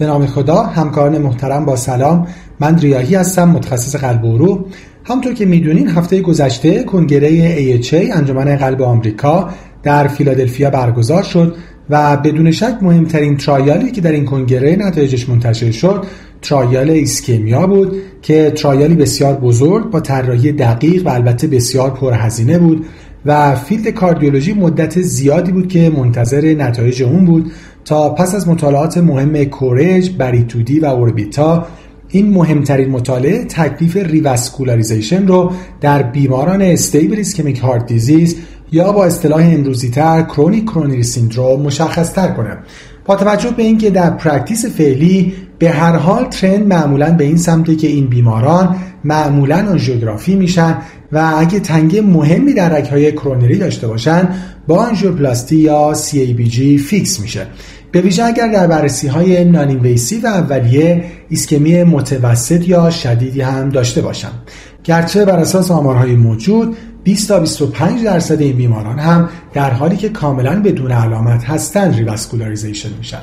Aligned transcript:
به 0.00 0.06
نام 0.06 0.26
خدا 0.26 0.62
همکاران 0.62 1.18
محترم 1.18 1.64
با 1.64 1.76
سلام. 1.76 2.26
من 2.60 2.78
ریاحی 2.78 3.14
هستم 3.14 3.48
متخصص 3.48 3.96
قلب 3.96 4.24
و 4.24 4.34
عروق 4.34 4.66
همطور 5.04 5.34
که 5.34 5.46
می‌دونین 5.46 5.88
هفته 5.88 6.20
گذشته 6.20 6.82
کنگره 6.82 7.56
AHA 7.80 8.16
انجمن 8.16 8.56
قلب 8.56 8.82
آمریکا 8.82 9.48
در 9.82 10.08
فیلادلفیا 10.08 10.70
برگزار 10.70 11.22
شد 11.22 11.56
و 11.90 12.16
بدون 12.16 12.50
شک 12.50 12.78
مهمترین 12.82 13.36
trial 13.36 13.83
ی 13.83 13.92
که 13.92 14.00
در 14.00 14.12
این 14.12 14.24
کنگره 14.24 14.76
نتایجش 14.76 15.28
منتشر 15.28 15.70
شد 15.70 16.04
trial 16.42 16.90
ISCHEMIA 16.90 17.66
بود 17.66 17.96
که 18.22 18.50
trial 18.50 18.87
ی 18.87 18.94
بسیار 18.94 19.34
بزرگ 19.34 19.90
با 19.90 20.00
طراحی 20.00 20.52
دقیق 20.52 21.06
و 21.06 21.10
البته 21.10 21.46
بسیار 21.46 21.90
پرهزینه 21.90 22.58
بود 22.58 22.86
و 23.26 23.56
field 23.56 23.88
cardiology 23.88 24.52
مدت 24.52 25.00
زیادی 25.00 25.52
بود 25.52 25.68
که 25.68 25.90
منتظر 25.96 26.54
نتایج 26.54 27.02
اون 27.02 27.24
بود. 27.24 27.52
تا 27.86 28.14
پس 28.14 28.34
از 28.34 28.48
مطالعات 28.48 28.98
مهم 28.98 29.44
COURAGE، 29.44 30.10
BARI 30.10 30.57
2D 30.57 30.80
و 30.80 30.86
ORBITA 30.86 31.66
این 32.08 32.30
مهمترین 32.30 32.90
مطالعه 32.90 33.44
تکلیف 33.44 33.96
revascularization 33.96 35.26
رو 35.26 35.52
در 35.80 36.02
بیماران 36.02 36.62
stable 36.62 37.16
ischemic 37.16 37.58
heart 37.58 37.86
disease 37.86 38.36
یا 38.72 38.92
با 38.92 39.04
اصطلاح 39.04 39.40
امروزی 39.44 39.90
تر 39.90 40.22
chronic 40.22 40.64
coronary 40.64 41.02
syndrome 41.02 41.62
مشخص 41.62 42.12
تر 42.12 42.28
کنه 42.28 42.58
با 43.04 43.16
توجه 43.16 43.50
به 43.50 43.62
اینکه 43.62 43.90
در 43.90 44.10
practice 44.10 44.66
فعلی 44.66 45.32
به 45.58 45.70
هر 45.70 45.96
حال 45.96 46.24
trend 46.24 46.66
معمولا 46.66 47.10
به 47.10 47.24
این 47.24 47.36
سمته 47.36 47.76
که 47.76 47.86
این 47.86 48.06
بیماران 48.06 48.76
معمولا 49.04 49.68
آنژیوگرافی 49.70 50.34
میشن 50.34 50.78
و 51.12 51.34
اگه 51.36 51.60
تنگه 51.60 52.00
مهمی 52.00 52.54
در 52.54 52.68
رگهای 52.68 53.12
کرونری 53.12 53.58
داشته 53.58 53.88
باشن 53.88 54.28
با 54.66 54.76
آنژیوپلاستی 54.76 55.56
یا 55.56 55.94
CABG 55.94 56.80
fix 56.80 57.20
میشه. 57.20 57.46
به 57.96 58.02
ویژه 58.02 58.24
اگر 58.24 58.48
در 58.48 58.66
بررسی 58.66 59.08
های 59.08 59.44
non-invasive 59.44 60.26
اولیه 60.26 61.04
ایسکمی 61.28 61.82
متوسط 61.84 62.68
یا 62.68 62.90
شدیدی 62.90 63.40
هم 63.40 63.68
داشته 63.68 64.02
باشن 64.02 64.30
گرچه 64.84 65.24
بر 65.24 65.38
اساس 65.38 65.70
آمارهای 65.70 66.16
موجود 66.16 66.76
20 67.04 67.28
تا 67.28 67.40
25 67.40 68.04
درصد 68.04 68.40
این 68.40 68.56
بیماران 68.56 68.98
هم 68.98 69.28
در 69.54 69.70
حالی 69.70 69.96
که 69.96 70.08
کاملا 70.08 70.62
بدون 70.62 70.92
علامت 70.92 71.44
هستند 71.44 71.94
revascularization 71.94 72.88
میشن. 72.98 73.22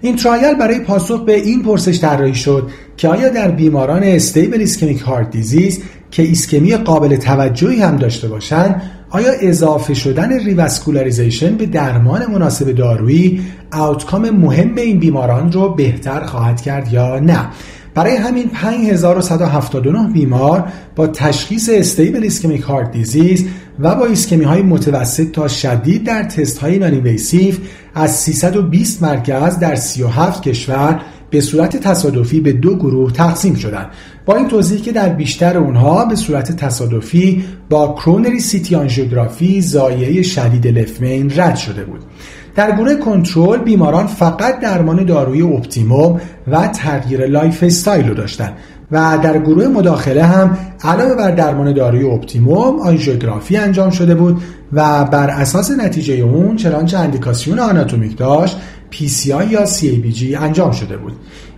این 0.00 0.16
trial 0.16 0.54
برای 0.54 0.78
پاسخ 0.78 1.24
به 1.24 1.34
این 1.34 1.62
پرسش 1.62 2.00
طراحی 2.00 2.34
شد 2.34 2.70
که 2.96 3.08
آیا 3.08 3.28
در 3.28 3.50
بیماران 3.50 4.02
stable 4.02 4.60
ischemic 4.60 5.00
heart 5.00 5.30
disease 5.30 5.82
که 6.10 6.22
ایسکمی 6.22 6.76
قابل 6.76 7.16
توجهی 7.16 7.80
هم 7.80 7.96
داشته 7.96 8.28
باشند 8.28 8.82
آیا 9.14 9.32
اضافه 9.40 9.94
شدن 9.94 10.38
revascularization 10.38 11.56
به 11.56 11.66
درمان 11.66 12.30
مناسب 12.30 12.72
دارویی 12.72 13.42
outcome 13.72 14.30
مهم 14.30 14.74
این 14.74 14.98
بیماران 14.98 15.52
رو 15.52 15.68
بهتر 15.68 16.20
خواهد 16.20 16.60
کرد 16.60 16.92
یا 16.92 17.18
نه؟ 17.18 17.48
برای 17.94 18.16
همین 18.16 18.48
5179 18.48 20.12
بیمار 20.12 20.68
با 20.96 21.06
تشخیص 21.06 21.70
stable 21.72 22.22
ischemic 22.22 22.60
heart 22.60 22.90
disease 22.90 23.48
و 23.78 23.94
با 23.94 24.06
ایسکمی 24.06 24.44
های 24.44 24.62
متوسط 24.62 25.30
تا 25.30 25.48
شدید 25.48 26.04
در 26.04 26.22
تست 26.22 26.58
های 26.58 26.78
non-invasive 26.78 27.58
از 27.94 28.16
320 28.16 29.02
مرکز 29.02 29.58
در 29.58 29.76
37 29.76 30.42
کشور 30.42 31.02
به 31.30 31.40
صورت 31.40 31.76
تصادفی 31.76 32.40
به 32.40 32.52
دو 32.52 32.76
گروه 32.76 33.12
تقسیم 33.12 33.54
شدند. 33.54 33.90
با 34.26 34.36
این 34.36 34.48
توضیح 34.48 34.80
که 34.80 34.92
در 34.92 35.08
بیشتر 35.08 35.58
اونها 35.58 36.04
به 36.04 36.16
صورت 36.16 36.52
تصادفی 36.56 37.44
با 37.70 37.94
coronary 37.94 38.40
CT 38.40 38.74
angiography 38.74 39.60
ضایعه 39.60 40.22
شدید 40.22 40.66
left 40.66 40.99
main 40.99 41.32
رد 41.36 41.56
شده 41.56 41.84
بود. 41.84 42.00
در 42.54 42.72
گروه 42.76 42.94
کنترل 42.94 43.58
بیماران 43.58 44.06
فقط 44.06 44.60
درمان 44.60 45.04
دارویی 45.04 45.42
optimum 45.42 46.20
و 46.46 46.68
تغییر 46.68 47.26
lifestyle 47.26 48.08
رو 48.08 48.14
داشتن 48.14 48.52
و 48.90 49.18
در 49.22 49.38
گروه 49.38 49.66
مداخله 49.68 50.24
هم 50.24 50.58
علاوه 50.84 51.14
بر 51.14 51.30
درمان 51.30 51.72
دارویی 51.72 52.04
optimum 52.04 52.80
آنژیوگرافی 52.80 53.56
انجام 53.56 53.90
شده 53.90 54.14
بود 54.14 54.42
و 54.72 55.04
بر 55.04 55.30
اساس 55.30 55.70
نتیجه 55.70 56.14
اون 56.14 56.56
چنانچه 56.56 56.98
اندیکاسیون 56.98 57.58
آناتومیک 57.58 58.16
داشت 58.16 58.56
PCI 58.92 59.50
یا 59.50 59.66
CABG 59.66 60.42
انجام 60.42 60.72
شده 60.72 60.96
بود. 60.96 61.12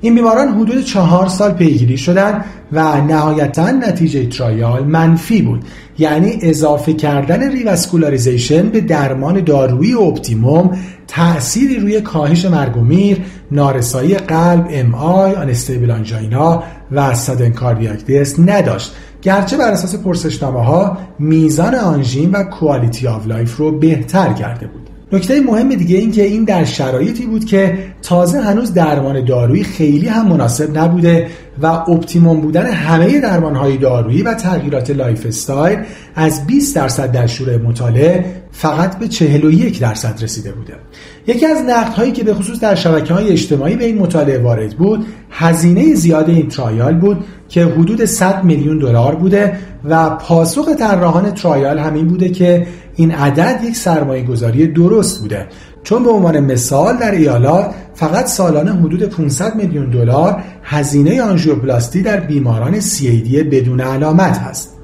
این 0.05 0.15
بیماران 0.15 0.49
حدود 0.49 0.85
چهار 0.85 1.29
سال 1.29 1.53
پیگیری 1.53 1.97
شدند 1.97 2.45
و 2.73 3.01
نهایتا 3.01 3.71
نتیجه 3.71 4.27
trial 4.27 4.85
منفی 4.85 5.43
بود. 5.43 5.65
یعنی 5.99 6.39
اضافه 6.43 6.93
کردن 6.93 7.51
revascularization 7.51 8.69
به 8.69 8.81
درمان 8.81 9.45
دارویی 9.45 9.95
optimum 9.95 10.79
تأثیری 11.07 11.77
روی 11.77 12.01
کاهش 12.01 12.45
مرگ 12.45 12.77
و 12.77 12.81
میر 12.81 13.19
نارسایی 13.51 14.15
قلب 14.15 14.69
MI 14.71 14.95
unstable 14.95 15.91
angina 15.91 16.63
و 16.93 17.15
sudden 17.15 17.51
cardiac 17.51 18.07
death 18.07 18.41
نداشت. 18.41 18.93
گرچه 19.23 19.57
بر 19.57 19.71
اساس 19.71 19.97
پرسشنامه 19.97 20.65
ها 20.65 20.99
میزان 21.19 21.75
آنژین 21.75 22.31
و 22.31 22.43
quality 22.43 23.07
of 23.07 23.27
life 23.27 23.57
رو 23.57 23.79
بهتر 23.79 24.33
کرده 24.33 24.67
بود. 24.67 24.84
نکته 25.15 25.41
مهم 25.41 25.69
دیگه 25.69 25.97
این 25.97 26.13
که 26.13 26.23
این 26.23 26.45
در 26.45 26.65
شرایطی 26.65 27.27
بود 27.27 27.45
که 27.45 27.79
تازه 28.03 28.41
هنوز 28.41 28.75
درمان 28.75 29.25
دارویی 29.25 29.65
خیلی 29.65 30.09
هم 30.09 30.29
مناسب 30.29 30.79
نبوده 30.79 31.27
و 31.63 31.67
optimum 31.67 32.41
بودن 32.41 32.67
همه 32.67 33.21
درمان 33.21 33.55
های 33.55 33.77
دارویی 33.77 34.23
و 34.23 34.35
تغییرات 34.35 34.91
lifestyle 34.91 35.79
از 36.15 36.47
20 36.47 36.77
درصد 36.77 37.13
در 37.13 37.27
شروع 37.27 37.57
مطالعه 37.57 38.25
فقط 38.53 38.99
به 38.99 39.09
41 39.09 39.81
درصد 39.81 40.23
رسیده 40.23 40.53
بوده. 40.53 40.75
یکی 41.27 41.47
از 41.47 41.59
نقد 41.69 41.93
هایی 41.93 42.13
که 42.13 42.25
به 42.25 42.35
خصوص 42.35 42.61
در 42.61 42.75
شبکه 42.75 43.15
های 43.15 43.29
اجتماعی 43.29 43.77
به 43.77 43.85
این 43.85 43.99
مطالعه 43.99 44.39
وارد 44.39 44.77
بود 44.77 45.07
هزینه 45.31 45.95
زیاد 45.95 46.31
این 46.31 46.49
trial 46.49 46.95
بود 46.95 47.25
که 47.49 47.65
حدود 47.65 48.05
100 48.05 48.45
میلیون 48.45 48.79
دلار 48.79 49.15
بوده 49.15 49.59
و 49.85 50.11
پاسخ 50.11 50.69
طراحان 50.79 51.31
trial 51.31 51.79
همین 51.79 52.09
بوده 52.09 52.29
که 52.29 52.67
این 52.97 53.11
عدد 53.11 53.61
یک 53.65 53.77
سرمایه 53.77 54.25
گذاری 54.25 54.67
درست 54.67 55.21
بوده. 55.21 55.47
چون 55.83 56.05
به 56.05 56.11
عنوان 56.11 56.41
مثال 56.41 56.97
در 56.97 57.11
ایالات 57.11 57.75
فقط 57.95 58.27
سالانه 58.27 58.73
حدود 58.73 59.03
500 59.03 59.57
میلیون 59.57 59.91
دلار 59.91 60.43
هزینه 60.63 61.23
آنژیوپلاستی 61.23 62.03
در 62.03 62.21
بیماران 62.21 62.81
CAD 62.81 63.37
بدون 63.51 63.81
علامت 63.81 64.39
هست. 64.39 64.75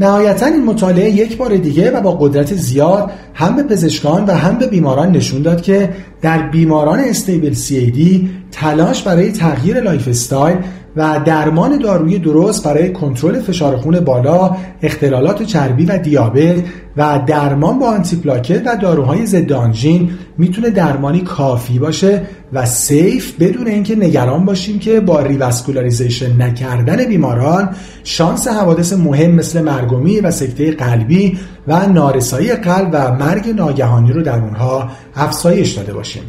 نهایتا 0.00 0.46
این 0.46 0.64
مطالعه 0.64 1.10
یک 1.10 1.36
بار 1.36 1.56
دیگه 1.56 1.90
و 1.90 2.00
با 2.00 2.12
قدرت 2.12 2.54
زیاد 2.54 3.10
هم 3.34 3.56
به 3.56 3.62
پزشکان 3.62 4.24
و 4.24 4.32
هم 4.32 4.58
به 4.58 4.66
بیماران 4.66 5.10
نشون 5.10 5.42
داد 5.42 5.62
که 5.62 5.94
در 6.22 6.48
بیماران 6.48 7.00
stable 7.00 7.54
CAD 7.54 8.26
تلاش 8.52 9.02
برای 9.02 9.32
تغییر 9.32 9.80
lifestyle 9.80 10.56
و 10.96 11.20
درمان 11.24 11.78
دارویی 11.78 12.18
درست 12.18 12.64
برای 12.64 12.92
کنترل 12.92 13.40
فشار 13.40 13.76
خون 13.76 14.00
بالا، 14.00 14.56
اختلالات 14.82 15.42
چربی 15.42 15.86
و 15.86 15.98
دیابت 15.98 16.56
و 16.96 17.20
درمان 17.26 17.78
با 17.78 17.86
antiplatelet 17.86 18.62
و 18.66 18.76
داروهای 18.76 19.26
ضد 19.26 19.52
آنژین 19.52 20.10
می‌تونه 20.38 20.70
درمانی 20.70 21.20
کافی 21.20 21.78
باشه 21.78 22.22
و 22.52 22.66
safe 22.66 23.34
بدون 23.40 23.66
اینکه 23.66 23.96
نگران 23.96 24.44
باشیم 24.44 24.78
که 24.78 25.00
با 25.00 25.20
revascularization 25.20 26.42
نکردن 26.42 27.04
بیماران 27.04 27.70
شانس 28.04 28.48
حوادث 28.48 28.92
مهم 28.92 29.30
مثل 29.30 29.62
مرگ‌ومیر 29.62 30.20
و 30.20 30.30
سکته 30.30 30.70
قلبی 30.70 31.38
و 31.68 31.86
نارسایی 31.86 32.52
قلب 32.52 32.90
و 32.92 33.12
مرگ 33.12 33.48
ناگهانی 33.48 34.12
رو 34.12 34.22
در 34.22 34.38
اونها 34.38 34.90
افزایش 35.14 35.72
داده 35.72 35.92
باشیم 35.92 36.22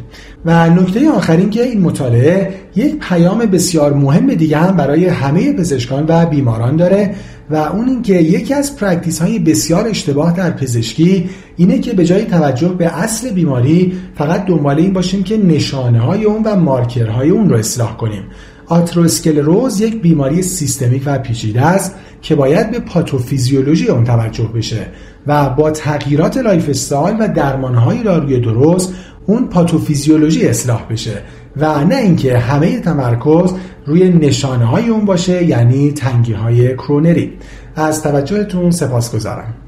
و 0.44 0.70
نکته 0.70 1.10
آخر 1.10 1.37
این 1.37 1.50
که 1.50 1.62
این 1.62 1.80
مطالعه 1.80 2.54
یک 2.76 2.98
پیام 2.98 3.38
بسیار 3.38 3.92
مهم 3.92 4.34
دیگه 4.34 4.58
هم 4.58 4.76
برای 4.76 5.06
همه 5.06 5.52
پزشکان 5.52 6.04
و 6.08 6.26
بیماران 6.26 6.76
داره 6.76 7.14
و 7.50 7.56
اون 7.56 7.88
اینکه 7.88 8.14
یکی 8.14 8.54
از 8.54 8.76
practice 8.76 9.22
های 9.22 9.38
بسیار 9.38 9.88
اشتباه 9.88 10.32
در 10.32 10.50
پزشکی 10.50 11.30
اینه 11.56 11.78
که 11.78 11.92
به 11.92 12.04
جای 12.04 12.24
توجه 12.24 12.68
به 12.68 12.98
اصل 12.98 13.30
بیماری 13.30 13.92
فقط 14.14 14.46
دنبال 14.46 14.78
این 14.78 14.92
باشیم 14.92 15.22
که 15.22 15.36
نشانه 15.36 16.00
های 16.00 16.24
اون 16.24 16.42
و 16.42 16.56
مارکرهای 16.56 17.30
اون 17.30 17.48
رو 17.48 17.56
اصلاح 17.56 17.96
کنیم. 17.96 18.22
آتروسکلروز 18.68 19.80
یک 19.80 20.02
بیماری 20.02 20.42
سیستمیک 20.42 21.02
و 21.06 21.18
پیچیده 21.18 21.62
است 21.62 21.94
که 22.22 22.34
باید 22.34 22.70
به 22.70 22.78
پاتوفیزیولوژی 22.78 23.88
اون 23.88 24.04
توجه 24.04 24.50
بشه 24.54 24.86
و 25.26 25.50
با 25.50 25.70
تغییرات 25.70 26.36
lifestyle 26.36 27.16
و 27.20 27.28
درمانهای 27.28 28.02
دارویی 28.02 28.40
درست 28.40 28.94
اون 29.26 29.48
پاتوفیزیولوژی 29.48 30.48
اصلاح 30.48 30.86
بشه 30.90 31.22
و 31.56 31.84
نه 31.84 31.96
اینکه 31.96 32.38
همه 32.38 32.80
تمرکز 32.80 33.54
روی 33.86 34.08
نشانه 34.08 34.64
های 34.64 34.88
اون 34.88 35.04
باشه 35.04 35.44
یعنی 35.44 35.92
تنگی 35.92 36.32
های 36.32 36.74
کرونری. 36.74 37.32
از 37.76 38.02
توجهتون 38.02 38.70
سپاس 38.70 39.14
گذارم 39.14 39.67